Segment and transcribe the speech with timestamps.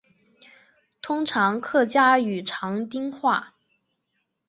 [0.03, 0.03] 通
[1.23, 3.53] 用客家语长汀话。